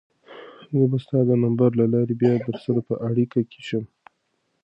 [0.77, 3.83] زه به ستا د نمبر له لارې بیا درسره په اړیکه کې شم.